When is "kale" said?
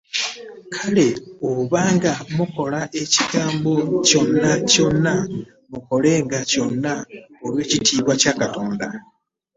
0.73-1.07